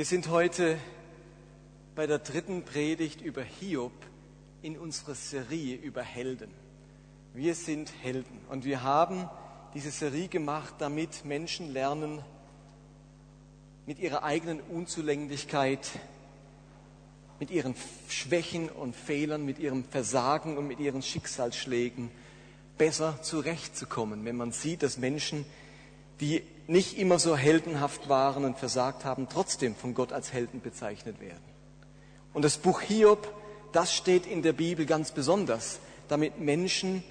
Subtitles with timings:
[0.00, 0.78] Wir sind heute
[1.94, 3.92] bei der dritten Predigt über Hiob
[4.62, 6.50] in unserer Serie über Helden.
[7.34, 9.28] Wir sind Helden und wir haben
[9.74, 12.24] diese Serie gemacht, damit Menschen lernen,
[13.84, 15.86] mit ihrer eigenen Unzulänglichkeit,
[17.38, 17.74] mit ihren
[18.08, 22.10] Schwächen und Fehlern, mit ihrem Versagen und mit ihren Schicksalsschlägen
[22.78, 25.44] besser zurechtzukommen, wenn man sieht, dass Menschen,
[26.20, 31.20] die nicht immer so heldenhaft waren und versagt haben, trotzdem von Gott als Helden bezeichnet
[31.20, 31.42] werden.
[32.32, 33.32] Und das Buch Hiob,
[33.72, 37.02] das steht in der Bibel ganz besonders, damit Menschen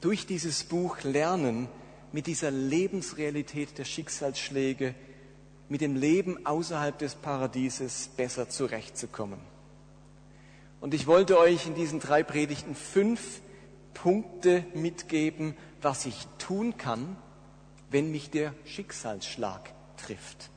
[0.00, 1.68] durch dieses Buch lernen,
[2.12, 4.94] mit dieser Lebensrealität der Schicksalsschläge,
[5.68, 9.40] mit dem Leben außerhalb des Paradieses besser zurechtzukommen.
[10.80, 13.40] Und ich wollte euch in diesen drei Predigten fünf
[13.96, 17.16] Punkte mitgeben, was ich tun kann,
[17.90, 20.50] wenn mich der Schicksalsschlag trifft.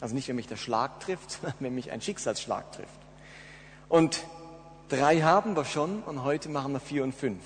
[0.00, 2.88] Also nicht, wenn mich der Schlag trifft, sondern wenn mich ein Schicksalsschlag trifft.
[3.90, 4.24] Und
[4.88, 7.42] drei haben wir schon und heute machen wir vier und fünf.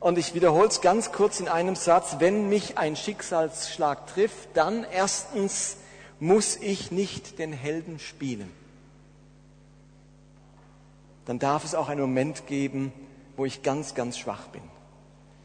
[0.00, 2.16] Und ich wiederhole es ganz kurz in einem Satz.
[2.18, 5.76] Wenn mich ein Schicksalsschlag trifft, dann erstens
[6.18, 8.50] muss ich nicht den Helden spielen.
[11.26, 12.92] Dann darf es auch einen Moment geben,
[13.38, 14.62] wo ich ganz, ganz schwach bin.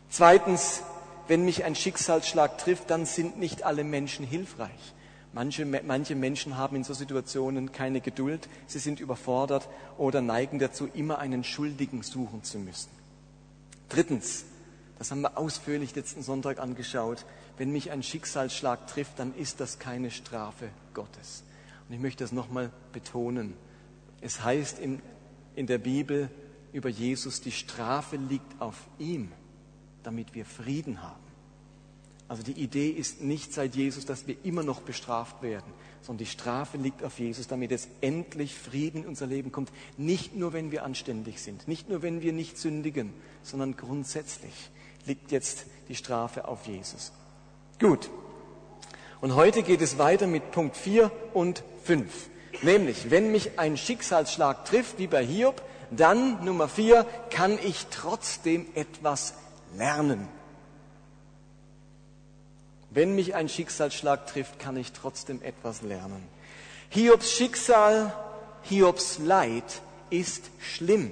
[0.10, 0.82] Zweitens,
[1.28, 4.94] wenn mich ein Schicksalsschlag trifft, dann sind nicht alle Menschen hilfreich.
[5.32, 10.90] Manche, manche Menschen haben in so Situationen keine Geduld, sie sind überfordert oder neigen dazu,
[10.94, 12.90] immer einen Schuldigen suchen zu müssen.
[13.90, 14.46] Drittens,
[14.98, 17.26] das haben wir ausführlich letzten Sonntag angeschaut,
[17.58, 21.44] wenn mich ein Schicksalsschlag trifft, dann ist das keine Strafe Gottes.
[21.88, 23.54] Und ich möchte das nochmal betonen.
[24.20, 25.00] Es heißt in,
[25.56, 26.30] in der Bibel
[26.74, 29.32] über Jesus, die Strafe liegt auf ihm,
[30.04, 31.24] damit wir Frieden haben.
[32.28, 35.72] Also die Idee ist nicht seit Jesus, dass wir immer noch bestraft werden,
[36.02, 39.72] sondern die Strafe liegt auf Jesus, damit es endlich Frieden in unser Leben kommt.
[39.98, 44.54] Nicht nur, wenn wir anständig sind, nicht nur, wenn wir nicht sündigen, sondern grundsätzlich
[45.06, 47.12] liegt jetzt die Strafe auf Jesus.
[47.80, 48.10] Gut.
[49.22, 52.30] Und heute geht es weiter mit Punkt 4 und 5.
[52.62, 55.62] Nämlich, wenn mich ein Schicksalsschlag trifft, wie bei Hiob,
[55.96, 59.34] dann Nummer 4, kann ich trotzdem etwas
[59.76, 60.28] lernen.
[62.90, 66.24] Wenn mich ein Schicksalsschlag trifft, kann ich trotzdem etwas lernen.
[66.90, 68.14] Hiobs Schicksal,
[68.64, 69.82] Hiobs Leid
[70.12, 71.12] ist schlimm.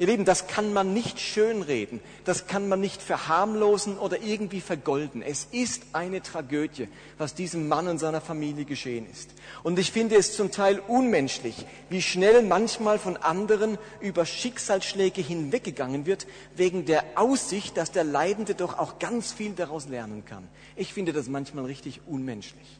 [0.00, 5.20] Ihr Lieben, das kann man nicht schönreden, das kann man nicht verharmlosen oder irgendwie vergolden.
[5.20, 6.88] Es ist eine Tragödie,
[7.18, 9.28] was diesem Mann und seiner Familie geschehen ist.
[9.62, 16.06] Und ich finde es zum Teil unmenschlich, wie schnell manchmal von anderen über Schicksalsschläge hinweggegangen
[16.06, 20.48] wird, wegen der Aussicht, dass der Leidende doch auch ganz viel daraus lernen kann.
[20.76, 22.79] Ich finde das manchmal richtig unmenschlich.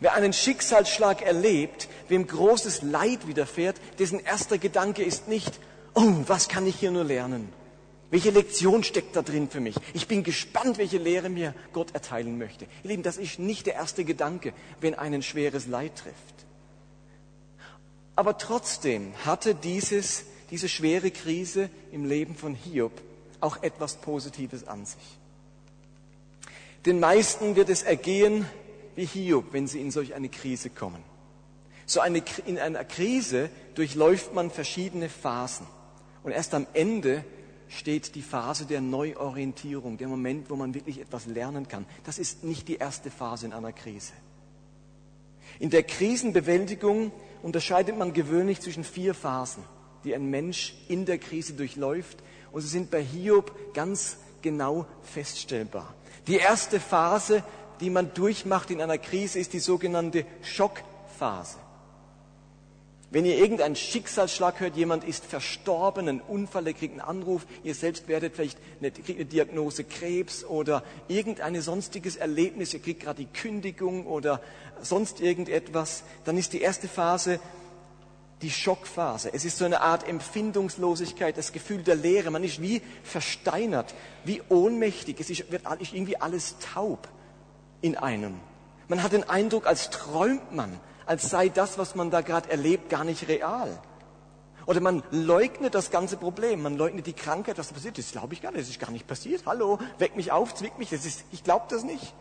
[0.00, 5.58] Wer einen Schicksalsschlag erlebt, wem großes Leid widerfährt, dessen erster Gedanke ist nicht,
[5.94, 7.52] oh, was kann ich hier nur lernen?
[8.10, 9.74] Welche Lektion steckt da drin für mich?
[9.94, 12.66] Ich bin gespannt, welche Lehre mir Gott erteilen möchte.
[12.84, 16.46] Ihr Lieben, das ist nicht der erste Gedanke, wenn einen schweres Leid trifft.
[18.14, 22.92] Aber trotzdem hatte dieses, diese schwere Krise im Leben von Hiob
[23.40, 25.18] auch etwas Positives an sich.
[26.86, 28.46] Den meisten wird es ergehen,
[28.96, 31.02] wie Hiob, wenn sie in solch eine Krise kommen.
[31.84, 35.66] So eine, in einer Krise durchläuft man verschiedene Phasen.
[36.24, 37.24] Und erst am Ende
[37.68, 41.86] steht die Phase der Neuorientierung, der Moment, wo man wirklich etwas lernen kann.
[42.04, 44.12] Das ist nicht die erste Phase in einer Krise.
[45.58, 49.62] In der Krisenbewältigung unterscheidet man gewöhnlich zwischen vier Phasen,
[50.04, 52.18] die ein Mensch in der Krise durchläuft.
[52.52, 55.94] Und sie sind bei Hiob ganz genau feststellbar.
[56.26, 57.44] Die erste Phase
[57.80, 61.58] die man durchmacht in einer Krise, ist die sogenannte Schockphase.
[63.10, 67.74] Wenn ihr irgendeinen Schicksalsschlag hört, jemand ist verstorben, ein Unfall, er kriegt einen Anruf, ihr
[67.74, 73.32] selbst werdet vielleicht eine, eine Diagnose Krebs oder irgendein sonstiges Erlebnis, ihr kriegt gerade die
[73.32, 74.40] Kündigung oder
[74.82, 77.38] sonst irgendetwas, dann ist die erste Phase
[78.42, 79.32] die Schockphase.
[79.32, 82.30] Es ist so eine Art Empfindungslosigkeit, das Gefühl der Leere.
[82.30, 83.94] Man ist wie versteinert,
[84.24, 85.18] wie ohnmächtig.
[85.20, 87.08] Es ist, wird irgendwie alles taub
[87.86, 88.40] in einem.
[88.88, 92.90] Man hat den Eindruck, als träumt man, als sei das, was man da gerade erlebt,
[92.90, 93.78] gar nicht real.
[94.66, 98.08] Oder man leugnet das ganze Problem, man leugnet die Krankheit, was da passiert ist.
[98.08, 99.44] Das glaube ich gar nicht, das ist gar nicht passiert.
[99.46, 102.12] Hallo, weck mich auf, zwick mich, das ist, ich glaube das nicht.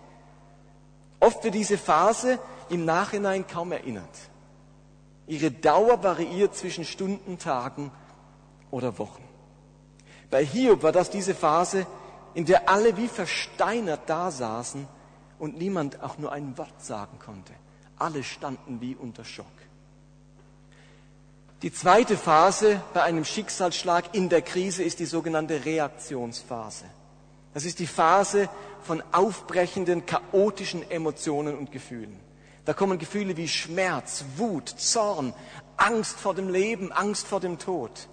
[1.20, 2.40] Oft wird diese Phase
[2.70, 4.06] im Nachhinein kaum erinnert.
[5.28, 7.92] Ihre Dauer variiert zwischen Stunden, Tagen
[8.70, 9.24] oder Wochen.
[10.30, 11.88] Bei Hiob war das diese Phase,
[12.36, 14.88] in der alle wie versteinert da saßen
[15.46, 17.54] und niemand auch nur ein Wort sagen konnte.
[18.00, 19.46] Alle standen wie unter Schock.
[21.62, 26.86] Die zweite Phase bei einem Schicksalsschlag in der Krise ist die sogenannte Reaktionsphase.
[27.54, 28.50] Das ist die Phase
[28.82, 32.20] von aufbrechenden, chaotischen Emotionen und Gefühlen.
[32.66, 35.32] Da kommen Gefühle wie Schmerz, Wut, Zorn,
[35.78, 38.10] Angst vor dem Leben, Angst vor dem Tod.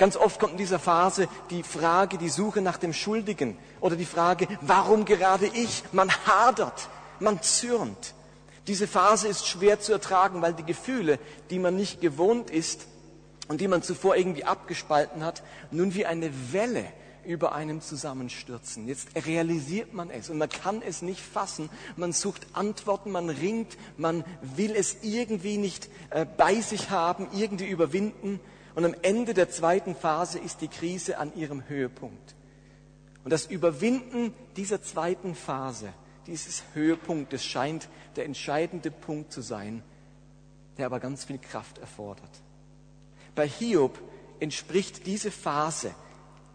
[0.00, 4.06] Ganz oft kommt in dieser Phase die Frage, die Suche nach dem Schuldigen oder die
[4.06, 5.82] Frage, warum gerade ich?
[5.92, 6.88] Man hadert,
[7.18, 8.14] man zürnt.
[8.66, 11.18] Diese Phase ist schwer zu ertragen, weil die Gefühle,
[11.50, 12.86] die man nicht gewohnt ist
[13.48, 16.86] und die man zuvor irgendwie abgespalten hat, nun wie eine Welle
[17.26, 18.88] über einem zusammenstürzen.
[18.88, 21.68] Jetzt realisiert man es und man kann es nicht fassen.
[21.96, 27.66] Man sucht Antworten, man ringt, man will es irgendwie nicht äh, bei sich haben, irgendwie
[27.66, 28.40] überwinden.
[28.74, 32.34] Und am Ende der zweiten Phase ist die Krise an ihrem Höhepunkt.
[33.24, 35.92] Und das Überwinden dieser zweiten Phase
[36.26, 39.82] dieses Höhepunktes scheint der entscheidende Punkt zu sein,
[40.78, 42.30] der aber ganz viel Kraft erfordert.
[43.34, 43.98] Bei Hiob
[44.38, 45.94] entspricht diese Phase,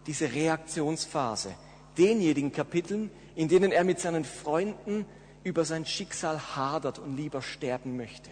[0.06, 1.54] diese Reaktionsphase,
[1.98, 5.04] denjenigen Kapiteln, in denen er mit seinen Freunden
[5.44, 8.30] über sein Schicksal hadert und lieber sterben möchte.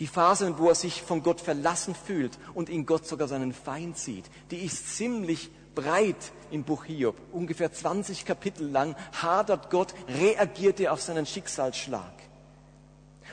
[0.00, 3.96] Die Phase, wo er sich von Gott verlassen fühlt und in Gott sogar seinen Feind
[3.96, 7.16] sieht, die ist ziemlich breit im Buch Hiob.
[7.32, 12.12] Ungefähr 20 Kapitel lang hadert Gott, reagiert er auf seinen Schicksalsschlag.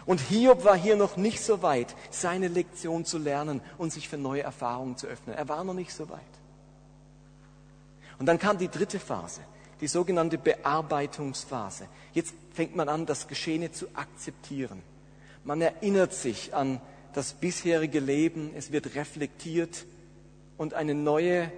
[0.06, 4.18] Und Hiob war hier noch nicht so weit, seine Lektion zu lernen und sich für
[4.18, 5.36] neue Erfahrungen zu öffnen.
[5.36, 6.19] Er war noch nicht so weit.
[8.19, 9.42] Und dann kam die dritte Phase,
[9.80, 11.88] die sogenannte Bearbeitungsphase.
[12.13, 14.81] Jetzt fängt man an, das Geschehene zu akzeptieren.
[15.44, 16.80] Man erinnert sich an
[17.14, 19.86] das bisherige Leben, es wird reflektiert
[20.58, 21.52] und eine neue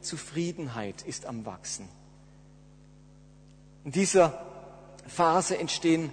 [0.00, 1.88] Zufriedenheit ist am Wachsen.
[3.84, 4.44] In dieser
[5.06, 6.10] Phase entstehen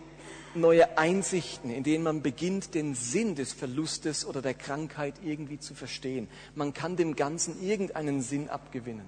[0.53, 5.73] neue Einsichten, in denen man beginnt, den Sinn des Verlustes oder der Krankheit irgendwie zu
[5.73, 6.27] verstehen.
[6.55, 9.05] Man kann dem Ganzen irgendeinen Sinn abgewinnen.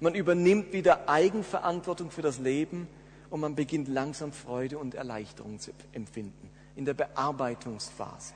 [0.00, 2.88] Man übernimmt wieder Eigenverantwortung für das Leben
[3.30, 8.34] und man beginnt langsam Freude und Erleichterung zu empfinden in der Bearbeitungsphase.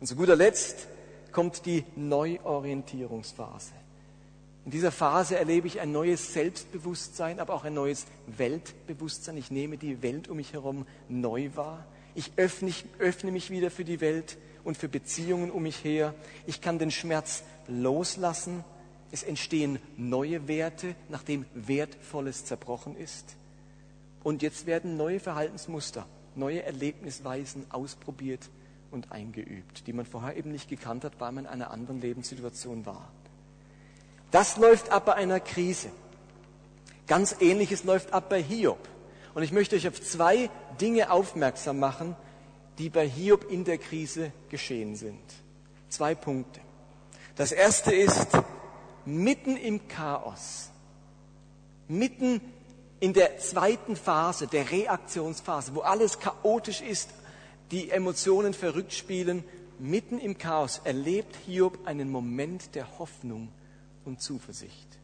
[0.00, 0.88] Und zu guter Letzt
[1.32, 3.72] kommt die Neuorientierungsphase.
[4.64, 9.36] In dieser Phase erlebe ich ein neues Selbstbewusstsein, aber auch ein neues Weltbewusstsein.
[9.36, 11.86] Ich nehme die Welt um mich herum neu wahr.
[12.14, 16.14] Ich öffne, öffne mich wieder für die Welt und für Beziehungen um mich her.
[16.46, 18.64] Ich kann den Schmerz loslassen.
[19.10, 23.36] Es entstehen neue Werte, nachdem Wertvolles zerbrochen ist.
[24.22, 26.06] Und jetzt werden neue Verhaltensmuster,
[26.40, 28.50] neue Erlebnisweisen ausprobiert
[28.90, 32.84] und eingeübt, die man vorher eben nicht gekannt hat, weil man in einer anderen Lebenssituation
[32.86, 33.08] war.
[34.32, 35.90] Das läuft ab bei einer Krise.
[37.06, 38.88] Ganz ähnliches läuft ab bei Hiob.
[39.34, 40.50] Und ich möchte euch auf zwei
[40.80, 42.16] Dinge aufmerksam machen,
[42.78, 45.22] die bei Hiob in der Krise geschehen sind.
[45.88, 46.60] Zwei Punkte.
[47.36, 48.28] Das erste ist,
[49.04, 50.70] mitten im Chaos,
[51.88, 52.40] mitten
[53.00, 57.10] in der zweiten Phase, der Reaktionsphase, wo alles chaotisch ist,
[57.70, 59.42] die Emotionen verrückt spielen,
[59.78, 63.48] mitten im Chaos erlebt Hiob einen Moment der Hoffnung
[64.04, 64.98] und Zuversicht.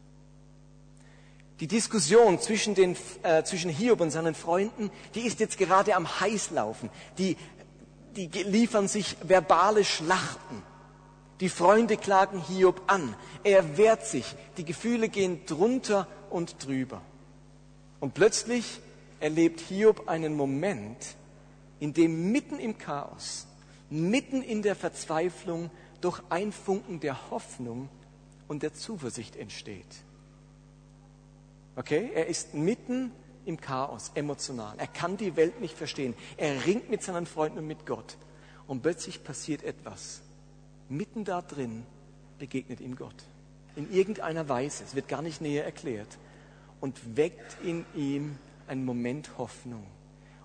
[1.59, 6.19] Die Diskussion zwischen, den, äh, zwischen Hiob und seinen Freunden, die ist jetzt gerade am
[6.19, 6.91] Heißlaufen.
[7.17, 7.35] Die,
[8.15, 10.61] die liefern sich verbale Schlachten.
[11.39, 13.15] Die Freunde klagen Hiob an.
[13.43, 14.35] Er wehrt sich.
[14.57, 17.01] Die Gefühle gehen drunter und drüber.
[17.99, 18.79] Und plötzlich
[19.19, 21.15] erlebt Hiob einen Moment,
[21.79, 23.47] in dem mitten im Chaos,
[23.89, 25.69] mitten in der Verzweiflung,
[26.01, 27.89] durch ein Funken der Hoffnung
[28.47, 30.03] und der Zuversicht entsteht.
[31.75, 32.11] Okay?
[32.13, 33.11] Er ist mitten
[33.45, 34.75] im Chaos, emotional.
[34.77, 36.13] Er kann die Welt nicht verstehen.
[36.35, 38.17] Er ringt mit seinen Freunden und mit Gott.
[38.67, 40.21] Und plötzlich passiert etwas.
[40.89, 41.85] Mitten da drin
[42.39, 43.15] begegnet ihm Gott.
[43.75, 44.83] In irgendeiner Weise.
[44.83, 46.17] Es wird gar nicht näher erklärt.
[46.79, 49.85] Und weckt in ihm einen Moment Hoffnung.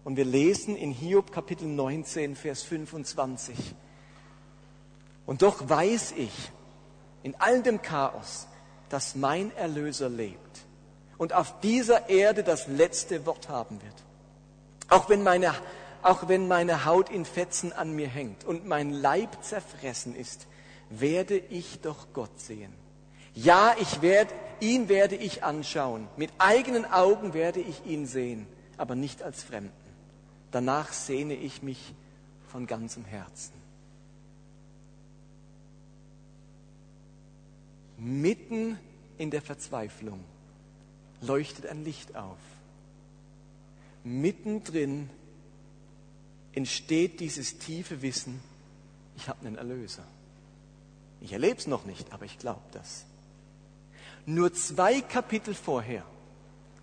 [0.04, 3.74] Und wir lesen in Hiob Kapitel 19, Vers 25.
[5.26, 6.50] Und doch weiß ich,
[7.22, 8.48] in all dem Chaos,
[8.88, 10.66] dass mein Erlöser lebt
[11.18, 13.94] und auf dieser Erde das letzte Wort haben wird.
[14.88, 15.54] Auch wenn meine,
[16.02, 20.46] auch wenn meine Haut in Fetzen an mir hängt und mein Leib zerfressen ist,
[20.90, 22.72] werde ich doch Gott sehen.
[23.34, 26.08] Ja, ich werde, ihn werde ich anschauen.
[26.16, 28.46] Mit eigenen Augen werde ich ihn sehen,
[28.78, 29.72] aber nicht als Fremden.
[30.50, 31.94] Danach sehne ich mich
[32.48, 33.62] von ganzem Herzen.
[38.02, 38.78] mitten
[39.16, 40.24] in der Verzweiflung
[41.20, 42.38] leuchtet ein Licht auf.
[44.02, 45.08] mittendrin
[46.52, 48.40] entsteht dieses tiefe Wissen,
[49.16, 50.04] ich habe einen Erlöser.
[51.20, 53.04] Ich erlebe es noch nicht, aber ich glaube das.
[54.24, 56.04] Nur zwei Kapitel vorher,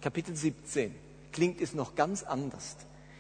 [0.02, 0.94] Kapitel 17,
[1.32, 2.76] klingt es noch ganz anders.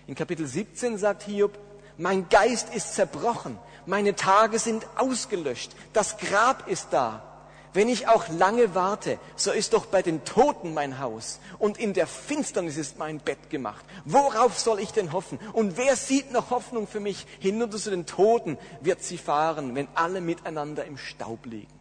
[0.07, 1.57] In Kapitel 17 sagt Hiob,
[1.97, 7.23] mein Geist ist zerbrochen, meine Tage sind ausgelöscht, das Grab ist da.
[7.71, 11.93] Wenn ich auch lange warte, so ist doch bei den Toten mein Haus und in
[11.93, 13.85] der Finsternis ist mein Bett gemacht.
[14.03, 15.39] Worauf soll ich denn hoffen?
[15.53, 17.25] Und wer sieht noch Hoffnung für mich?
[17.39, 21.71] Hinunter zu den Toten wird sie fahren, wenn alle miteinander im Staub liegen.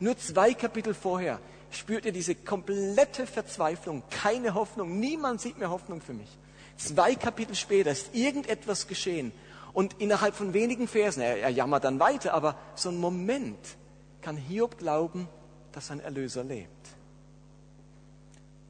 [0.00, 6.00] Nur zwei Kapitel vorher spürt ihr diese komplette Verzweiflung, keine Hoffnung, niemand sieht mehr Hoffnung
[6.00, 6.28] für mich.
[6.76, 9.32] Zwei Kapitel später ist irgendetwas geschehen
[9.72, 13.58] und innerhalb von wenigen Versen, er, er jammert dann weiter, aber so ein Moment
[14.22, 15.28] kann Hiob glauben,
[15.72, 16.68] dass sein Erlöser lebt.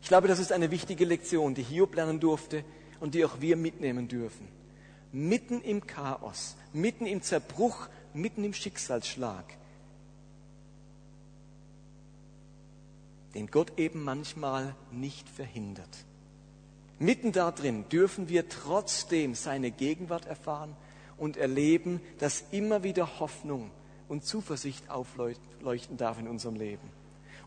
[0.03, 2.65] Ich glaube, das ist eine wichtige Lektion, die Hiob lernen durfte
[3.01, 4.49] und die auch wir mitnehmen dürfen.
[5.13, 9.45] Mitten im Chaos, mitten im Zerbruch, mitten im Schicksalsschlag,
[13.35, 16.05] den Gott eben manchmal nicht verhindert.
[16.99, 20.75] Mitten da drin dürfen wir trotzdem seine Gegenwart erfahren
[21.17, 23.71] und erleben, dass immer wieder Hoffnung
[24.09, 26.91] und Zuversicht aufleuchten darf in unserem Leben.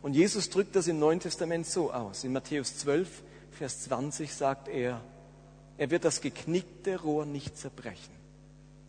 [0.00, 2.24] Und Jesus drückt das im Neuen Testament so aus.
[2.24, 5.00] In Matthäus 12, Vers 20 sagt er,
[5.76, 8.14] er wird das geknickte Rohr nicht zerbrechen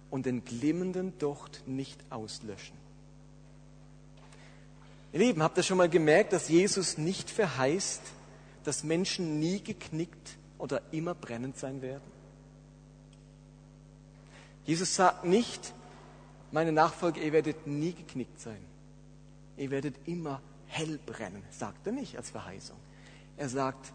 [0.09, 2.82] und den glimmenden Docht nicht auslöschen.
[5.13, 8.01] Ihr Lieben, habt ihr schon mal gemerkt, dass Jesus nicht verheißt,
[8.63, 12.01] dass Menschen nie geknickt oder immer brennend sein werden?
[14.65, 15.71] Jesus sagt nicht,
[16.51, 18.57] meine Nachfolger, ihr werdet nie geknickt sein.
[19.55, 22.77] Ihr werdet immer hell brennen, sagt er nicht als Verheißung.
[23.37, 23.93] Er sagt,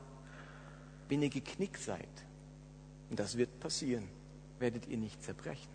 [1.08, 2.06] wenn ihr geknickt seid,
[3.10, 4.08] und das wird passieren,
[4.60, 5.72] werdet ihr nicht zerbrechen.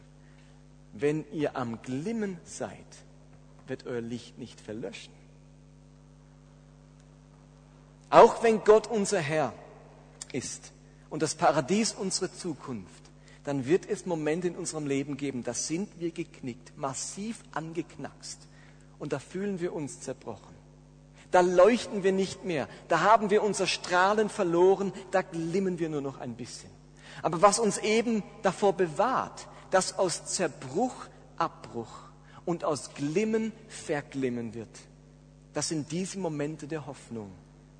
[0.93, 2.77] Wenn ihr am Glimmen seid,
[3.67, 5.22] wird euer Licht nicht verlöschen.
[8.13, 9.53] Auch wenn Gott unser Herr
[10.33, 10.71] ist
[11.09, 13.01] und das Paradies unsere Zukunft,
[13.43, 18.37] dann wird es Momente in unserem Leben geben, da sind wir geknickt, massiv angeknackst
[18.99, 20.53] und da fühlen wir uns zerbrochen.
[21.31, 26.01] Da leuchten wir nicht mehr, da haben wir unser Strahlen verloren, da glimmen wir nur
[26.01, 26.69] noch ein bisschen.
[27.23, 30.93] Aber was uns eben davor bewahrt, dass aus Zerbruch
[31.37, 31.89] Abbruch
[32.45, 34.81] und aus Glimmen Verglimmen wird,
[35.55, 37.31] das sind diese Momente der Hoffnung,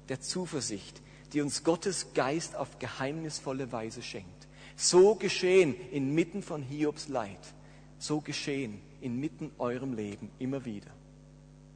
[0.10, 1.02] der Zuversicht,
[1.34, 4.48] die uns Gottes Geist auf geheimnisvolle Weise schenkt.
[4.76, 7.40] So geschehen inmitten von Hiobs Leid.
[8.00, 10.92] So geschehen inmitten eurem Leben immer wieder.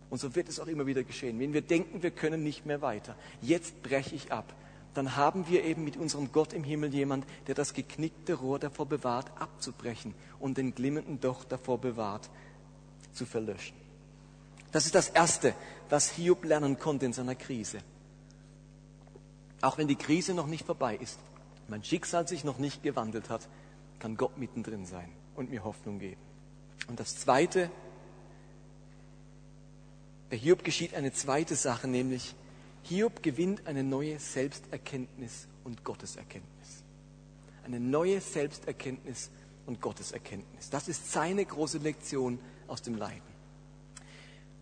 [0.09, 1.39] Und so wird es auch immer wieder geschehen.
[1.39, 4.53] Wenn wir denken, wir können nicht mehr weiter, jetzt breche ich ab,
[4.93, 8.87] dann haben wir eben mit unserem Gott im Himmel jemand, der das geknickte Rohr davor
[8.87, 12.29] bewahrt, abzubrechen und den glimmenden Docht davor bewahrt,
[13.13, 13.75] zu verlöschen.
[14.71, 15.53] Das ist das Erste,
[15.89, 17.79] was Hiob lernen konnte in seiner Krise.
[19.61, 21.19] Auch wenn die Krise noch nicht vorbei ist
[21.67, 23.47] mein Schicksal sich noch nicht gewandelt hat,
[23.99, 26.21] kann Gott mittendrin sein und mir Hoffnung geben.
[26.87, 27.69] Und das Zweite,
[30.29, 32.35] bei Hiob geschieht eine zweite Sache, nämlich
[32.83, 36.83] Hiob gewinnt eine neue Selbsterkenntnis und Gotteserkenntnis.
[37.65, 39.29] Eine neue Selbsterkenntnis
[39.65, 40.69] und Gotteserkenntnis.
[40.69, 43.36] Das ist seine große Lektion aus dem Leiden.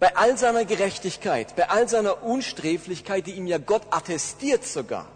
[0.06, 5.08] Bei all seiner Gerechtigkeit, bei all seiner Unsträflichkeit, die ihm ja Gott attestiert sogar,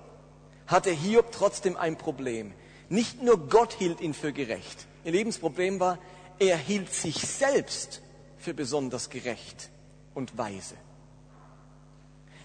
[0.66, 2.56] hatte Hiob trotzdem ein Problem.
[2.90, 4.88] Nicht nur Gott hielt ihn für gerecht.
[5.04, 6.00] Ihr Lebensproblem war,
[6.40, 8.02] er hielt sich selbst
[8.40, 9.70] für besonders gerecht
[10.16, 10.74] und weise.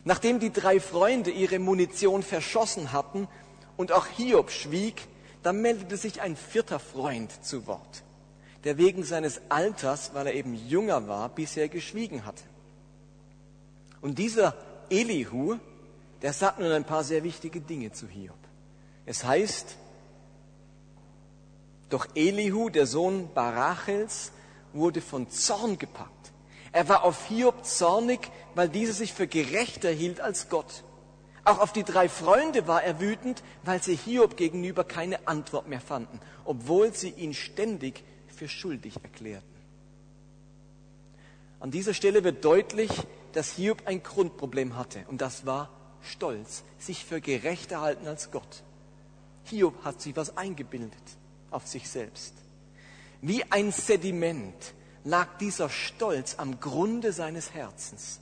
[0.04, 3.26] Nachdem die drei Freunde ihre Munition verschossen hatten
[3.78, 5.08] und auch Hiob schwieg,
[5.42, 8.02] da meldete sich ein vierter Freund zu Wort,
[8.64, 12.42] der wegen seines Alters, weil er eben jünger war, bisher geschwiegen hatte.
[14.00, 14.54] Und dieser
[14.90, 15.56] Elihu,
[16.22, 18.36] der sagt nun ein paar sehr wichtige Dinge zu Hiob.
[19.06, 19.76] Es heißt,
[21.90, 24.32] doch Elihu, der Sohn Barachels,
[24.72, 26.32] wurde von Zorn gepackt.
[26.72, 30.82] Er war auf Hiob zornig, weil dieser sich für gerechter hielt als Gott.
[31.44, 35.80] Auch auf die drei Freunde war er wütend, weil sie Hiob gegenüber keine Antwort mehr
[35.80, 38.02] fanden, obwohl sie ihn ständig
[38.44, 39.46] für schuldig erklärten.
[41.60, 42.90] An dieser Stelle wird deutlich,
[43.32, 45.70] dass Hiob ein Grundproblem hatte, und das war
[46.02, 48.62] stolz, sich für gerechter halten als Gott.
[49.44, 50.92] Hiob hat sich was eingebildet
[51.50, 52.34] auf sich selbst.
[53.22, 54.74] Wie ein Sediment
[55.04, 58.20] lag dieser Stolz am Grunde seines Herzens.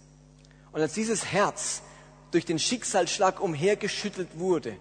[0.70, 1.82] Und als dieses Herz
[2.30, 4.76] durch den Schicksalsschlag umhergeschüttelt wurde,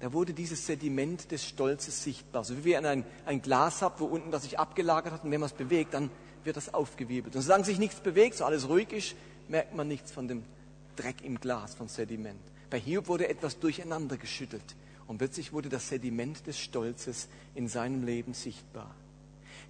[0.00, 2.42] da wurde dieses Sediment des Stolzes sichtbar.
[2.42, 5.40] So wie wenn ein, ein Glas habt, wo unten das sich abgelagert hat und wenn
[5.40, 6.10] man es bewegt, dann
[6.42, 7.36] wird das aufgewirbelt.
[7.36, 9.14] Und solange sich nichts bewegt, so alles ruhig ist,
[9.48, 10.42] merkt man nichts von dem
[10.96, 12.40] Dreck im Glas, von Sediment.
[12.70, 14.64] Bei Hiob wurde etwas durcheinander geschüttelt
[15.06, 18.94] und plötzlich wurde das Sediment des Stolzes in seinem Leben sichtbar.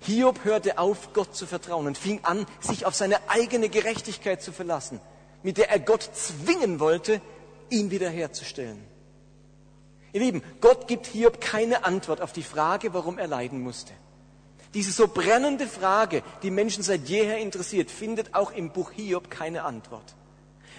[0.01, 4.53] Hiob hörte auf, Gott zu vertrauen und fing an, sich auf seine eigene Gerechtigkeit zu
[4.53, 5.01] verlassen,
[5.43, 7.21] mit der er Gott zwingen wollte,
[7.69, 8.90] ihn wiederherzustellen.
[10.13, 13.93] Ihr Lieben, Gott gibt Hiob keine Antwort auf die Frage, warum er leiden musste.
[14.75, 19.65] Diese so brennende Frage, die Menschen seit jeher interessiert, findet auch im Buch Hiob keine
[19.65, 20.15] Antwort.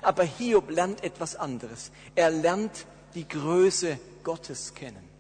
[0.01, 1.91] Aber Hiob lernt etwas anderes.
[2.15, 2.85] Er lernt
[3.15, 5.11] die Größe Gottes kennen.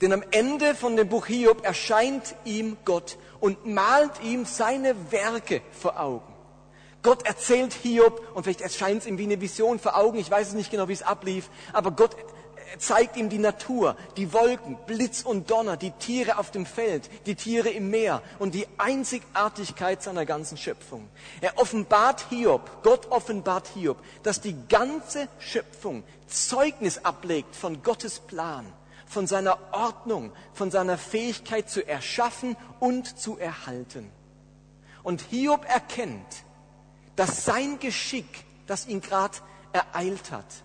[0.00, 5.60] Denn am Ende von dem Buch Hiob erscheint ihm Gott und malt ihm seine Werke
[5.72, 6.27] vor Augen.
[7.08, 10.48] Gott erzählt Hiob, und vielleicht erscheint es ihm wie eine Vision vor Augen, ich weiß
[10.48, 12.14] es nicht genau, wie es ablief, aber Gott
[12.76, 17.34] zeigt ihm die Natur, die Wolken, Blitz und Donner, die Tiere auf dem Feld, die
[17.34, 21.08] Tiere im Meer und die Einzigartigkeit seiner ganzen Schöpfung.
[21.40, 28.70] Er offenbart Hiob, Gott offenbart Hiob, dass die ganze Schöpfung Zeugnis ablegt von Gottes Plan,
[29.06, 34.12] von seiner Ordnung, von seiner Fähigkeit zu erschaffen und zu erhalten.
[35.02, 36.44] Und Hiob erkennt,
[37.18, 39.38] dass sein Geschick, das ihn gerade
[39.72, 40.62] ereilt hat,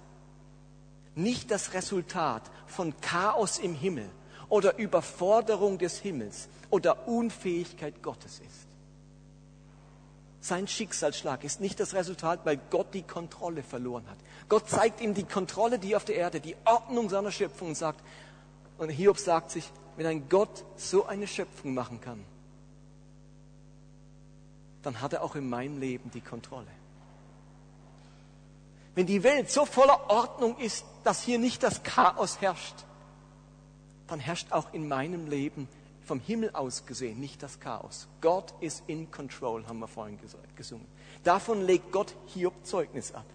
[1.15, 4.07] nicht das Resultat von Chaos im Himmel
[4.49, 8.67] oder Überforderung des Himmels oder Unfähigkeit Gottes ist.
[10.41, 14.19] Sein Schicksalsschlag ist nicht das Resultat, weil Gott die Kontrolle verloren hat.
[14.47, 18.03] Gott zeigt ihm die Kontrolle, die auf der Erde, die Ordnung seiner Schöpfung und sagt,
[18.77, 22.23] und Hiob sagt sich, wenn ein Gott so eine Schöpfung machen kann,
[24.83, 26.67] dann hat er auch in meinem Leben die Kontrolle.
[28.95, 32.75] Wenn die Welt so voller Ordnung ist, dass hier nicht das Chaos herrscht,
[34.07, 35.67] dann herrscht auch in meinem Leben
[36.05, 38.07] vom Himmel aus gesehen nicht das Chaos.
[38.21, 40.19] Gott ist in control, haben wir vorhin
[40.55, 40.85] gesungen.
[41.23, 43.25] Davon legt Gott Hiob Zeugnis ab.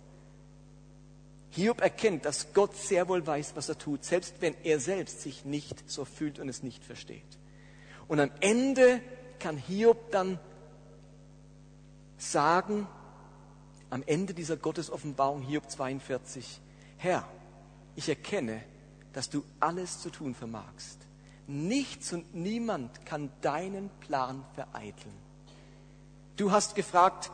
[1.51, 5.47] Hiob erkennt, dass Gott sehr wohl weiß, was er tut, selbst wenn er selbst sich
[5.47, 7.23] nicht so fühlt und es nicht versteht.
[8.07, 9.01] Und am Ende
[9.39, 10.39] kann Hiob dann
[12.19, 12.87] sagen,
[13.91, 16.61] am Ende dieser Gottesoffenbarung, Hiob 42,
[16.99, 17.27] Herr,
[17.97, 18.63] ich erkenne,
[19.13, 20.99] dass du alles zu tun vermagst.
[21.47, 25.15] Nichts und niemand kann deinen Plan vereiteln.
[26.37, 27.31] Du hast gefragt,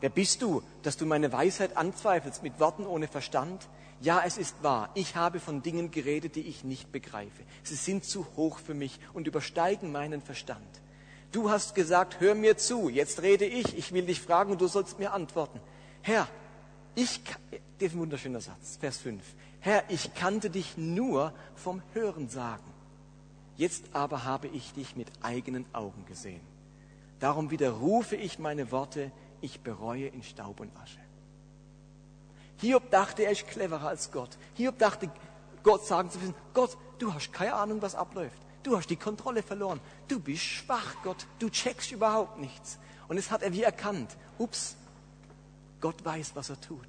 [0.00, 3.68] wer bist du, dass du meine Weisheit anzweifelst mit Worten ohne Verstand?
[4.00, 7.42] Ja, es ist wahr, ich habe von Dingen geredet, die ich nicht begreife.
[7.64, 10.80] Sie sind zu hoch für mich und übersteigen meinen Verstand.
[11.32, 14.68] Du hast gesagt, hör mir zu, jetzt rede ich, ich will dich fragen und du
[14.68, 15.60] sollst mir antworten.
[16.02, 16.28] Herr,
[16.94, 17.20] ich,
[17.78, 19.22] das ist Satz, Vers 5.
[19.60, 22.64] Herr, ich kannte dich nur vom Hören sagen.
[23.56, 26.40] Jetzt aber habe ich dich mit eigenen Augen gesehen.
[27.20, 29.10] Darum widerrufe ich meine Worte,
[29.40, 30.98] ich bereue in Staub und Asche.
[32.58, 34.38] Hiob dachte, er ist cleverer als Gott.
[34.54, 35.10] Hiob dachte,
[35.62, 38.40] Gott sagen zu wissen, Gott, du hast keine Ahnung, was abläuft.
[38.66, 39.78] Du hast die Kontrolle verloren.
[40.08, 41.28] Du bist schwach, Gott.
[41.38, 42.80] Du checkst überhaupt nichts.
[43.06, 44.16] Und es hat er wie erkannt.
[44.38, 44.74] Ups,
[45.80, 46.88] Gott weiß, was er tut.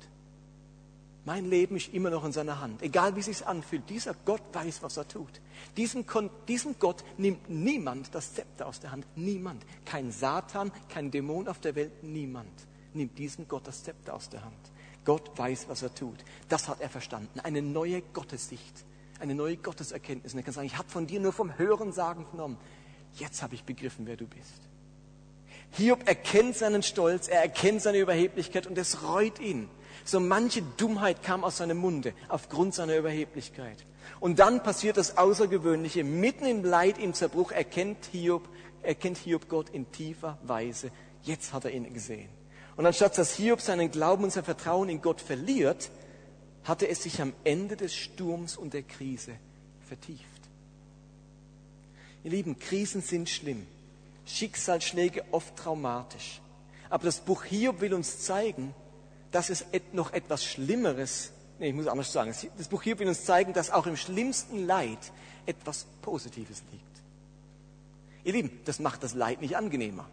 [1.23, 2.81] Mein Leben ist immer noch in seiner Hand.
[2.81, 3.87] Egal wie es sich anfühlt.
[3.91, 5.39] Dieser Gott weiß, was er tut.
[5.75, 6.03] Diesem,
[6.47, 9.05] diesem Gott nimmt niemand das Zepter aus der Hand.
[9.15, 9.63] Niemand.
[9.85, 12.01] Kein Satan, kein Dämon auf der Welt.
[12.01, 12.49] Niemand
[12.95, 14.71] nimmt diesem Gott das Zepter aus der Hand.
[15.05, 16.25] Gott weiß, was er tut.
[16.49, 17.39] Das hat er verstanden.
[17.39, 18.83] Eine neue Gottessicht
[19.19, 20.33] eine neue Gotteserkenntnis.
[20.33, 22.57] Und er kann sagen, ich habe von dir nur vom Hören sagen vernommen.
[23.13, 24.61] Jetzt habe ich begriffen, wer du bist.
[25.71, 29.69] Hiob erkennt seinen Stolz, er erkennt seine Überheblichkeit und es reut ihn.
[30.05, 33.85] So manche Dummheit kam aus seinem Munde aufgrund seiner Überheblichkeit.
[34.19, 36.03] Und dann passiert das Außergewöhnliche.
[36.03, 38.47] Mitten im Leid, im Zerbruch erkennt Hiob,
[38.81, 40.91] erkennt Hiob Gott in tiefer Weise.
[41.23, 42.29] Jetzt hat er ihn gesehen.
[42.77, 45.89] Und anstatt dass Hiob seinen Glauben und sein Vertrauen in Gott verliert,
[46.67, 49.33] hatte es sich am Ende des Sturms und der Krise
[49.87, 50.21] vertieft.
[52.23, 53.65] Ihr Lieben, Krisen sind schlimm,
[54.25, 56.41] Schicksalsschläge oft traumatisch.
[56.89, 58.73] Aber das Buch Hiob will uns zeigen,
[59.31, 63.23] dass es noch etwas Schlimmeres, nee, ich muss anders sagen, das Buch Hiob will uns
[63.23, 64.99] zeigen, dass auch im schlimmsten Leid
[65.45, 66.83] etwas Positives liegt.
[68.25, 70.05] Ihr Lieben, das macht das Leid nicht angenehmer.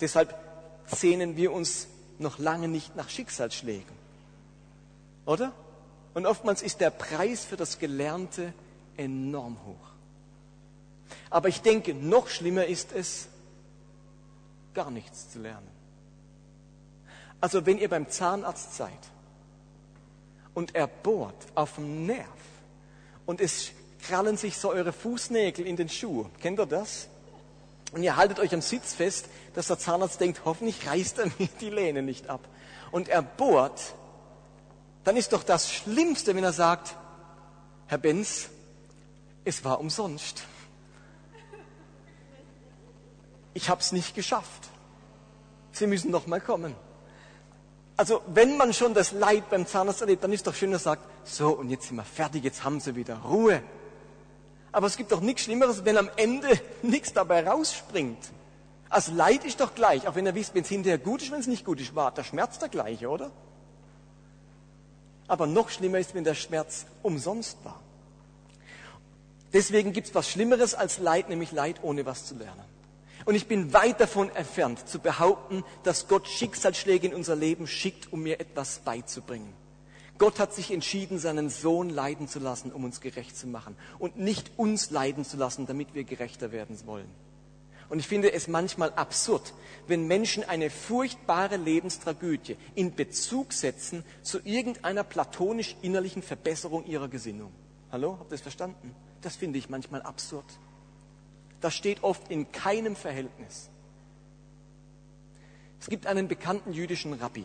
[0.00, 0.34] Deshalb
[0.86, 1.86] sehnen wir uns
[2.18, 3.97] noch lange nicht nach Schicksalsschlägen.
[5.28, 5.52] Oder?
[6.14, 8.54] Und oftmals ist der Preis für das Gelernte
[8.96, 9.92] enorm hoch.
[11.28, 13.28] Aber ich denke, noch schlimmer ist es,
[14.72, 15.68] gar nichts zu lernen.
[17.42, 18.98] Also wenn ihr beim Zahnarzt seid
[20.54, 22.26] und er bohrt auf dem Nerv.
[23.26, 26.24] Und es krallen sich so eure Fußnägel in den Schuh.
[26.40, 27.06] Kennt ihr das?
[27.92, 31.48] Und ihr haltet euch am Sitz fest, dass der Zahnarzt denkt, hoffentlich reißt er mir
[31.60, 32.40] die Lehne nicht ab.
[32.90, 33.94] Und er bohrt,
[35.08, 36.94] dann ist doch das Schlimmste, wenn er sagt,
[37.86, 38.50] Herr Benz,
[39.42, 40.42] es war umsonst.
[43.54, 44.68] Ich habe es nicht geschafft.
[45.72, 46.74] Sie müssen noch mal kommen.
[47.96, 50.96] Also wenn man schon das Leid beim Zahnarzt erlebt, dann ist doch schön, dass er
[50.96, 53.62] sagt, so und jetzt sind wir fertig, jetzt haben Sie wieder Ruhe.
[54.72, 56.48] Aber es gibt doch nichts Schlimmeres, wenn am Ende
[56.82, 58.28] nichts dabei rausspringt.
[58.90, 61.40] Das Leid ist doch gleich, auch wenn ihr wisst, wenn es hinterher gut ist, wenn
[61.40, 63.30] es nicht gut ist, war der Schmerz der gleiche, oder?
[65.28, 67.80] Aber noch schlimmer ist, wenn der Schmerz umsonst war.
[69.52, 72.64] Deswegen gibt es was Schlimmeres als Leid, nämlich Leid ohne was zu lernen.
[73.24, 78.12] Und ich bin weit davon entfernt zu behaupten, dass Gott Schicksalsschläge in unser Leben schickt,
[78.12, 79.52] um mir etwas beizubringen.
[80.18, 84.18] Gott hat sich entschieden, seinen Sohn leiden zu lassen, um uns gerecht zu machen und
[84.18, 87.08] nicht uns leiden zu lassen, damit wir gerechter werden wollen.
[87.88, 89.54] Und ich finde es manchmal absurd,
[89.86, 97.50] wenn Menschen eine furchtbare Lebenstragödie in Bezug setzen zu irgendeiner platonisch innerlichen Verbesserung ihrer Gesinnung.
[97.90, 98.94] Hallo, habt ihr das verstanden?
[99.22, 100.44] Das finde ich manchmal absurd.
[101.60, 103.70] Das steht oft in keinem Verhältnis.
[105.80, 107.44] Es gibt einen bekannten jüdischen Rabbi,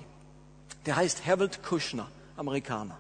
[0.86, 2.98] der heißt Harold Kushner, Amerikaner.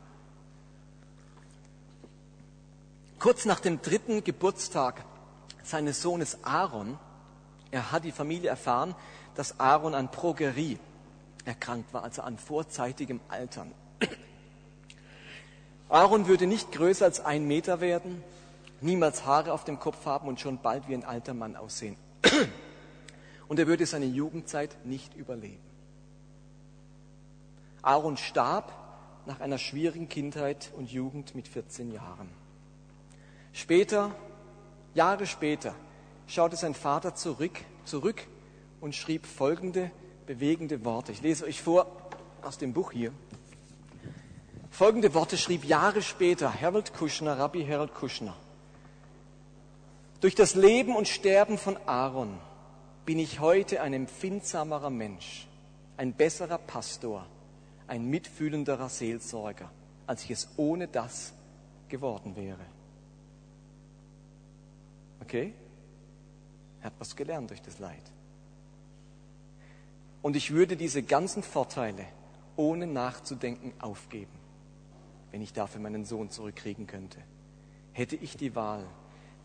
[3.19, 5.03] Kurz nach dem dritten Geburtstag
[5.63, 6.97] seines Sohnes Aaron,
[7.73, 8.93] er hat die Familie erfahren,
[9.33, 10.77] dass Aaron an Progerie
[11.43, 13.71] erkrankt war, also an vorzeitigem Altern.
[15.89, 18.23] Aaron würde nicht größer als ein Meter werden,
[18.79, 21.97] niemals Haare auf dem Kopf haben und schon bald wie ein alter Mann aussehen.
[23.47, 25.62] Und er würde seine Jugendzeit nicht überleben.
[27.81, 28.71] Aaron starb
[29.25, 32.29] nach einer schwierigen Kindheit und Jugend mit 14 Jahren.
[33.51, 34.15] Später,
[34.95, 35.75] Jahre später,
[36.27, 38.27] schaute sein Vater zurück, zurück
[38.81, 39.91] und schrieb folgende
[40.25, 41.12] bewegende Worte.
[41.12, 41.88] Ich lese euch vor
[42.41, 43.12] aus dem Buch hier.
[44.71, 48.36] Folgende Worte schrieb Jahre später Harold Kushner, Rabbi Harold Kushner.
[50.19, 52.39] Durch das Leben und Sterben von Aaron
[53.05, 55.47] bin ich heute ein empfindsamerer Mensch,
[55.97, 57.25] ein besserer Pastor,
[57.88, 59.69] ein mitfühlenderer Seelsorger,
[60.07, 61.33] als ich es ohne das
[61.89, 62.65] geworden wäre.
[65.21, 65.53] Okay?
[66.84, 68.04] Er hat was gelernt durch das Leid.
[70.22, 72.06] Und ich würde diese ganzen Vorteile
[72.58, 74.34] ohne nachzudenken aufgeben,
[75.32, 77.19] wenn ich dafür meinen Sohn zurückkriegen könnte.
[77.93, 78.86] Hätte ich die Wahl,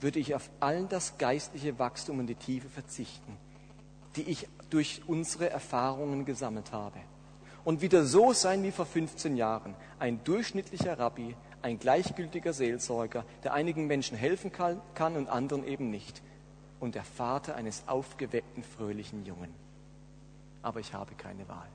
[0.01, 3.37] würde ich auf all das geistliche Wachstum und die Tiefe verzichten,
[4.16, 6.98] die ich durch unsere Erfahrungen gesammelt habe.
[7.64, 9.77] Und wieder so sein wie vor 15 Jahren.
[10.01, 16.20] Ein durchschnittlicher Rabbi, ein gleichgültiger Seelsorger, der einigen Menschen helfen kann und anderen eben nicht.
[16.80, 19.52] Und der Vater eines aufgeweckten, fröhlichen Jungen.
[20.62, 21.68] Aber ich habe keine Wahl.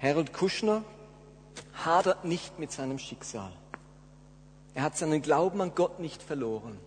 [0.00, 0.84] Harold Kushner
[1.84, 3.52] hadert nicht mit seinem Schicksal.
[4.74, 6.78] Er hat seinen Glauben an Gott nicht verloren.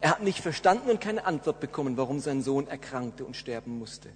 [0.00, 4.10] Er hat nicht verstanden und keine Antwort bekommen, warum sein Sohn erkrankte und sterben musste.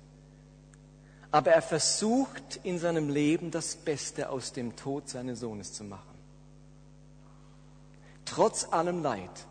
[1.32, 6.18] Aber er versucht in seinem Leben das Beste aus dem Tod seines Sohnes zu machen.
[8.24, 9.46] Trotz allem Leid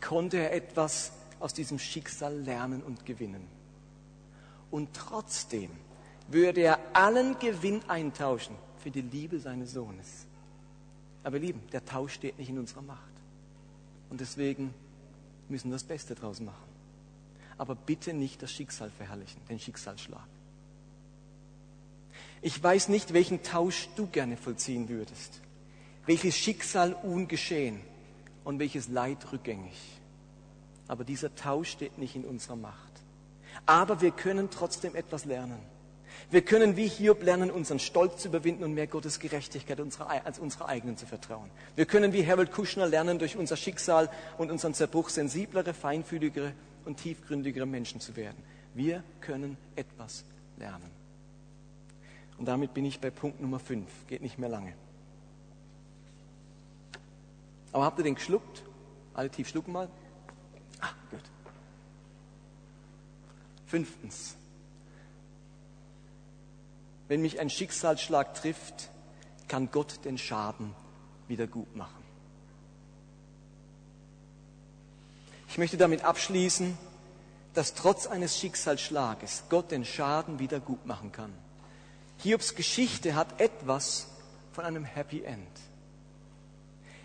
[0.00, 3.46] konnte er etwas aus diesem Schicksal lernen und gewinnen
[4.70, 5.70] und trotzdem
[6.28, 10.26] würde er allen Gewinn eintauschen für die Liebe seines Sohnes.
[11.24, 13.00] Aber Lieben, der Tausch steht nicht in unserer Macht.
[14.10, 14.74] Und deswegen
[15.48, 16.68] müssen wir das Beste draus machen.
[17.56, 20.28] Aber bitte nicht das Schicksal verherrlichen, den Schicksalsschlag.
[22.40, 25.40] Ich weiß nicht, welchen Tausch du gerne vollziehen würdest.
[26.06, 27.80] Welches Schicksal ungeschehen
[28.44, 29.76] und welches Leid rückgängig.
[30.86, 32.92] Aber dieser Tausch steht nicht in unserer Macht.
[33.66, 35.58] Aber wir können trotzdem etwas lernen.
[36.30, 40.66] Wir können wie Hiob lernen, unseren Stolz zu überwinden und mehr Gottes Gerechtigkeit als unsere
[40.66, 41.50] eigenen zu vertrauen.
[41.76, 46.52] Wir können wie Harold Kushner lernen, durch unser Schicksal und unseren Zerbruch sensiblere, feinfühligere
[46.84, 48.42] und tiefgründigere Menschen zu werden.
[48.74, 50.24] Wir können etwas
[50.58, 50.97] lernen.
[52.38, 54.06] Und damit bin ich bei Punkt Nummer 5.
[54.06, 54.72] Geht nicht mehr lange.
[57.72, 58.62] Aber habt ihr den geschluckt?
[59.14, 59.88] Alle tief schlucken mal.
[60.80, 61.20] Ah, gut.
[63.66, 64.36] Fünftens,
[67.08, 68.90] wenn mich ein Schicksalsschlag trifft,
[69.48, 70.74] kann Gott den Schaden
[71.26, 72.02] wieder gut machen.
[75.48, 76.78] Ich möchte damit abschließen,
[77.54, 81.32] dass trotz eines Schicksalsschlages Gott den Schaden wieder gut machen kann.
[82.18, 84.08] Hiobs Geschichte hat etwas
[84.52, 85.46] von einem Happy End.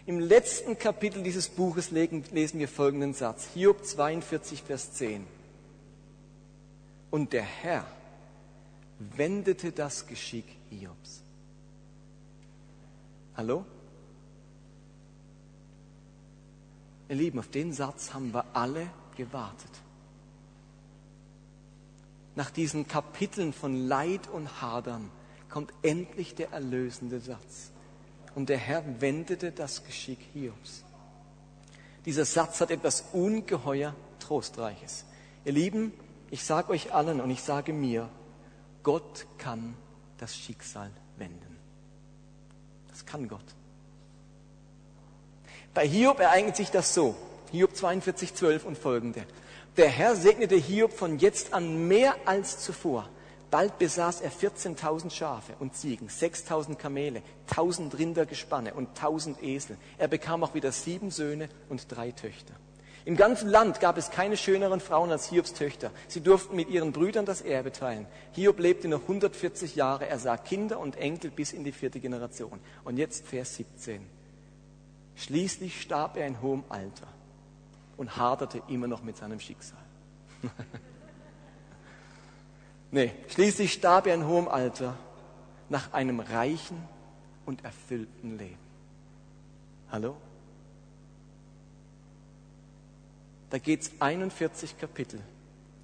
[0.06, 3.48] Im letzten Kapitel dieses Buches lesen wir folgenden Satz.
[3.54, 5.26] Hiob 42, Vers 10.
[7.12, 7.86] Und der Herr
[9.00, 11.22] wendete das Geschick Hiobs.
[13.38, 13.66] Hallo?
[17.08, 19.72] Ihr Lieben, auf den Satz haben wir alle gewartet
[22.36, 25.12] nach diesen Kapiteln von Leid und Hadern
[25.50, 27.72] kommt endlich der erlösende Satz.
[28.36, 30.84] Und der Herr wendete das Geschick Hiobs.
[32.06, 35.06] Dieser Satz hat etwas ungeheuer Trostreiches.
[35.46, 35.94] Ihr Lieben,
[36.32, 38.10] ich sage euch allen und ich sage mir,
[38.82, 39.76] Gott kann
[40.18, 41.58] das Schicksal wenden.
[42.90, 43.46] Das kann Gott.
[45.74, 47.16] Bei Hiob ereignet sich das so.
[47.52, 49.26] Hiob 42, 12 und folgende.
[49.78, 53.10] Der Herr segnete Hiob von jetzt an mehr als zuvor.
[53.50, 59.78] Bald besaß er 14.000 Schafe und Ziegen, 6.000 Kamele, 1.000 Rindergespanne und 1.000 Esel.
[59.98, 62.54] Er bekam auch wieder sieben Söhne und drei Töchter.
[63.04, 65.90] Im ganzen Land gab es keine schöneren Frauen als Hiobs Töchter.
[66.08, 68.06] Sie durften mit ihren Brüdern das Erbe teilen.
[68.34, 70.08] Hiob lebte noch 140 Jahre.
[70.08, 72.60] Er sah Kinder und Enkel bis in die vierte Generation.
[72.84, 74.06] Und jetzt Vers 17.
[75.16, 77.08] Schließlich starb er in hohem Alter
[77.98, 79.80] und haderte immer noch mit seinem Schicksal.
[82.92, 84.98] nee, schließlich starb er in hohem Alter
[85.70, 86.78] nach einem reichen
[87.46, 88.58] und erfüllten Leben.
[89.92, 90.16] Hallo?
[93.50, 95.22] Da geht es 41 Kapitel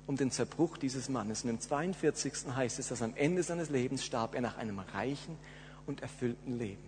[0.07, 1.43] um den Zerbruch dieses Mannes.
[1.43, 2.55] Und im 42.
[2.55, 5.37] heißt es, dass am Ende seines Lebens starb er nach einem reichen
[5.85, 6.81] und erfüllten Leben.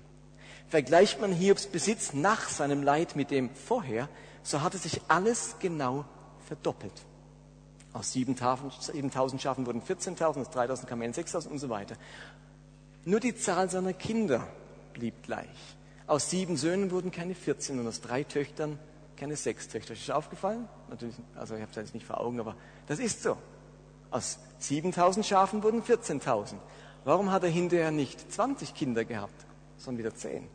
[0.70, 4.10] Vergleicht man Hiobs Besitz nach seinem Leid mit dem vorher,
[4.44, 6.06] so hatte sich alles genau
[6.48, 7.06] verdoppelt.
[7.94, 11.96] Aus 7000 Schafen wurden 14.000, aus 3.000 Kamelen 6.000 und so weiter.
[13.04, 14.48] Nur die Zahl seiner Kinder
[14.94, 15.48] blieb gleich.
[16.08, 18.80] Aus sieben Söhnen wurden keine 14 und aus drei Töchtern
[19.18, 19.94] keine sechs Töchter.
[19.94, 20.68] Ist das aufgefallen?
[20.90, 22.56] Natürlich, also ich habe es jetzt nicht vor Augen, aber
[22.88, 23.38] das ist so.
[24.10, 26.56] Aus 7000 Schafen wurden 14.000.
[27.06, 29.46] Warum hat er hinterher nicht 20 Kinder gehabt,
[29.78, 30.48] sondern wieder 10?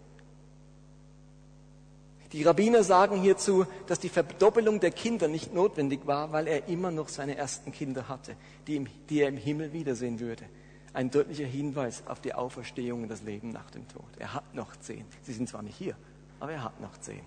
[2.33, 6.91] Die Rabbiner sagen hierzu, dass die Verdoppelung der Kinder nicht notwendig war, weil er immer
[6.91, 8.37] noch seine ersten Kinder hatte,
[8.67, 10.45] die, im, die er im Himmel wiedersehen würde.
[10.93, 14.07] Ein deutlicher Hinweis auf die Auferstehung und das Leben nach dem Tod.
[14.19, 15.05] Er hat noch zehn.
[15.23, 15.95] Sie sind zwar nicht hier,
[16.41, 17.21] aber er hat noch zehn.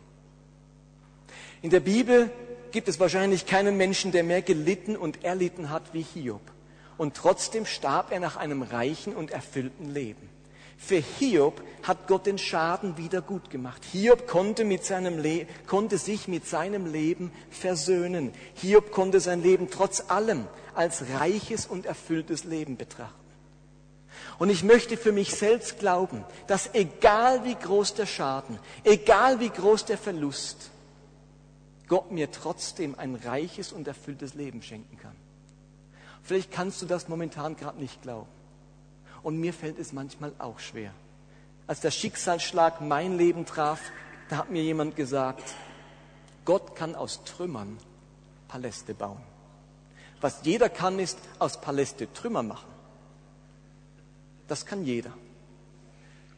[1.62, 2.32] In der Bibel
[2.72, 6.42] gibt es wahrscheinlich keinen Menschen, der mehr gelitten und erlitten hat wie Hiob.
[6.98, 10.30] Und trotzdem starb er nach einem reichen und erfüllten Leben.
[10.80, 13.84] Für Hiob hat Gott den Schaden wieder gut gemacht.
[13.92, 15.22] Hiob konnte, mit seinem
[15.68, 18.32] konnte sich mit seinem Leben versöhnen.
[18.56, 23.14] Hiob konnte sein Leben trotz allem als reiches und erfülltes Leben betrachten.
[24.40, 29.50] Und ich möchte für mich selbst glauben, dass egal wie groß der Schaden, egal wie
[29.50, 30.72] groß der Verlust,
[31.88, 35.16] Gott mir trotzdem ein reiches und erfülltes Leben schenken kann.
[36.24, 38.39] Vielleicht kannst du das momentan gerade nicht glauben.
[39.24, 40.94] Und mir fällt es manchmal auch schwer.
[41.68, 43.80] Als der Schicksalsschlag mein Leben traf,
[44.30, 45.54] da hat mir jemand gesagt,
[46.46, 47.78] Gott kann aus Trümmern
[48.48, 49.22] Paläste bauen.
[50.22, 52.70] Was jeder kann, ist aus Paläste Trümmer machen.
[54.48, 55.14] Das kann jeder.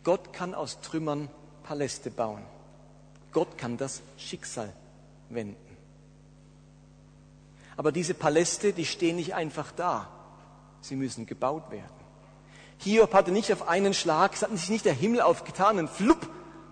[0.04, 1.30] Gott kann aus Trümmern
[1.64, 2.44] Paläste bauen.
[3.32, 4.74] Gott kann das Schicksal
[5.30, 5.78] wenden.
[7.78, 10.10] Aber diese Paläste, die stehen nicht einfach da.
[10.82, 12.01] Sie müssen gebaut werden.
[12.84, 16.28] Hiob hatte nicht auf einen Schlag, es hat sich nicht der Himmel aufgetan und flupp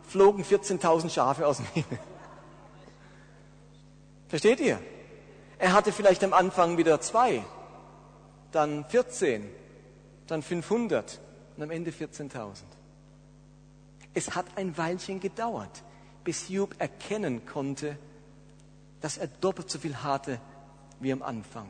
[0.07, 1.99] flogen 14.000 Schafe aus dem Himmel.
[4.27, 4.79] Versteht ihr?
[5.59, 7.43] Er hatte vielleicht am Anfang wieder zwei,
[8.51, 9.47] dann 14,
[10.27, 11.19] dann 500
[11.57, 12.63] und am Ende 14.000.
[14.13, 15.83] Es hat ein Weilchen gedauert,
[16.23, 17.97] bis Hiob erkennen konnte,
[19.01, 20.39] dass er doppelt so viel hatte
[20.99, 21.67] wie am Anfang.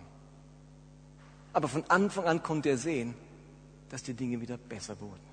[1.51, 3.15] Aber von Anfang an konnte er sehen,
[3.89, 5.29] dass die Dinge wieder besser wurden.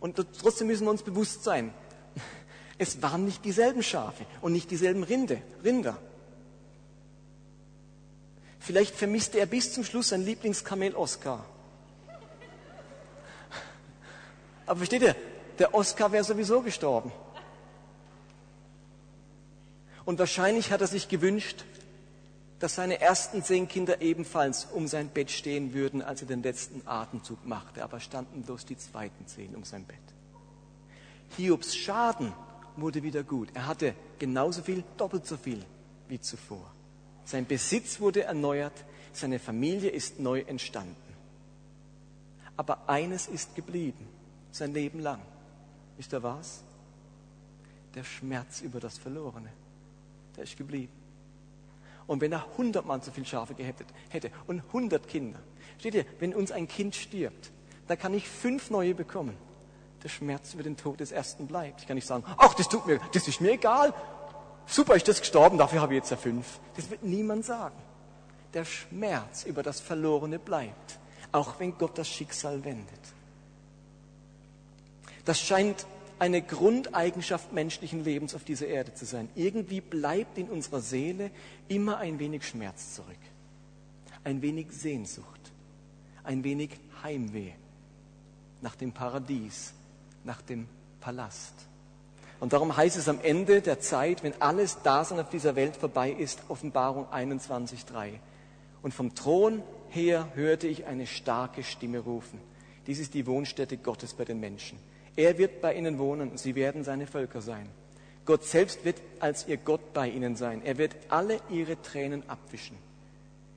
[0.00, 1.72] Und trotzdem müssen wir uns bewusst sein,
[2.78, 5.98] es waren nicht dieselben Schafe und nicht dieselben Rinde, Rinder.
[8.60, 11.44] Vielleicht vermisste er bis zum Schluss sein Lieblingskamel Oscar.
[14.66, 15.14] Aber versteht ihr,
[15.58, 17.12] der Oscar wäre sowieso gestorben.
[20.04, 21.64] Und wahrscheinlich hat er sich gewünscht,
[22.58, 26.86] dass seine ersten zehn Kinder ebenfalls um sein Bett stehen würden, als er den letzten
[26.86, 29.98] Atemzug machte, aber standen bloß die zweiten zehn um sein Bett.
[31.36, 32.32] Hiobs Schaden
[32.76, 33.48] wurde wieder gut.
[33.54, 35.62] Er hatte genauso viel, doppelt so viel
[36.08, 36.72] wie zuvor.
[37.24, 40.96] Sein Besitz wurde erneuert, seine Familie ist neu entstanden.
[42.56, 44.06] Aber eines ist geblieben,
[44.50, 45.20] sein Leben lang.
[45.96, 46.62] Wisst ihr was?
[47.94, 49.50] Der Schmerz über das Verlorene.
[50.36, 50.92] Der ist geblieben.
[52.06, 55.40] Und wenn er hundertmal so viel Schafe gehättet hätte und hundert Kinder,
[55.78, 57.50] steht ihr, wenn uns ein Kind stirbt,
[57.88, 59.36] da kann ich fünf neue bekommen.
[60.02, 61.80] Der Schmerz über den Tod des ersten bleibt.
[61.80, 63.92] Ich kann nicht sagen, ach, das tut mir, das ist mir egal.
[64.66, 66.60] Super, ist das gestorben, dafür habe ich jetzt ja fünf.
[66.76, 67.76] Das wird niemand sagen.
[68.54, 70.98] Der Schmerz über das Verlorene bleibt,
[71.32, 73.00] auch wenn Gott das Schicksal wendet.
[75.24, 75.86] Das scheint
[76.18, 79.28] eine Grundeigenschaft menschlichen Lebens auf dieser Erde zu sein.
[79.34, 81.30] Irgendwie bleibt in unserer Seele
[81.68, 83.18] immer ein wenig Schmerz zurück,
[84.24, 85.52] ein wenig Sehnsucht,
[86.24, 86.70] ein wenig
[87.02, 87.52] Heimweh
[88.62, 89.74] nach dem Paradies,
[90.24, 90.66] nach dem
[91.00, 91.54] Palast.
[92.40, 96.10] Und darum heißt es am Ende der Zeit, wenn alles Dasein auf dieser Welt vorbei
[96.10, 98.12] ist, Offenbarung 21.3.
[98.82, 102.40] Und vom Thron her hörte ich eine starke Stimme rufen.
[102.86, 104.78] Dies ist die Wohnstätte Gottes bei den Menschen.
[105.16, 107.68] Er wird bei ihnen wohnen sie werden seine Völker sein.
[108.26, 110.62] Gott selbst wird als ihr Gott bei ihnen sein.
[110.64, 112.76] Er wird alle ihre Tränen abwischen.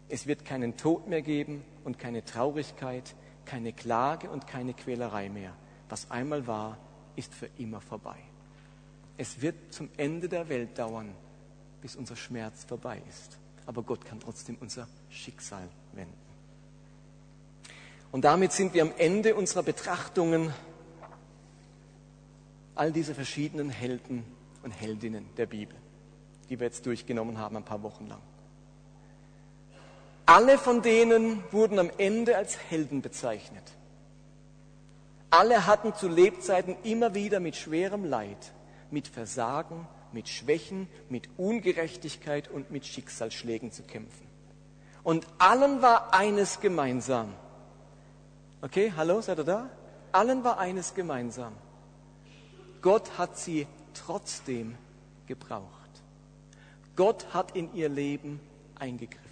[0.08, 5.54] Es wird keinen Tod mehr geben und keine Traurigkeit, keine Klage und keine Quälerei mehr.
[5.90, 6.78] Was einmal war,
[7.16, 8.18] ist für immer vorbei.
[9.18, 11.14] Es wird zum Ende der Welt dauern,
[11.82, 13.38] bis unser Schmerz vorbei ist.
[13.66, 16.14] Aber Gott kann trotzdem unser Schicksal wenden.
[18.12, 20.54] Und damit sind wir am Ende unserer Betrachtungen
[22.80, 24.24] all diese verschiedenen Helden
[24.64, 25.76] und Heldinnen der Bibel,
[26.50, 28.22] die wir jetzt durchgenommen haben, ein paar Wochen lang.
[30.26, 33.64] Alle von denen wurden am Ende als Helden bezeichnet.
[35.30, 38.54] Alle hatten zu Lebzeiten immer wieder mit schwerem Leid,
[38.92, 44.26] mit Versagen, mit Schwächen, mit Ungerechtigkeit und mit Schicksalsschlägen zu kämpfen.
[45.04, 47.34] Und allen war eines gemeinsam.
[48.62, 49.70] Okay, hallo, seid ihr da?
[50.14, 51.54] Allen war eines gemeinsam.
[52.82, 54.76] Gott hat sie trotzdem
[55.28, 55.70] gebraucht.
[56.96, 58.40] Gott hat in ihr Leben
[58.76, 59.29] eingegriffen.